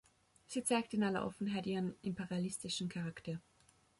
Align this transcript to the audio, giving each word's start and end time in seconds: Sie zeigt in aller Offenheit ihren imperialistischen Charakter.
Sie 0.47 0.63
zeigt 0.63 0.95
in 0.95 1.03
aller 1.03 1.23
Offenheit 1.27 1.67
ihren 1.67 1.93
imperialistischen 2.01 2.89
Charakter. 2.89 3.39